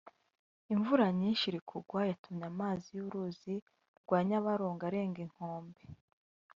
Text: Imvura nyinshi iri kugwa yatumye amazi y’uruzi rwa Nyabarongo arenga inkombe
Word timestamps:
Imvura 0.73 1.05
nyinshi 1.19 1.43
iri 1.49 1.61
kugwa 1.69 1.99
yatumye 2.09 2.45
amazi 2.53 2.87
y’uruzi 2.97 3.55
rwa 4.01 4.19
Nyabarongo 4.27 4.83
arenga 4.89 5.19
inkombe 5.27 5.79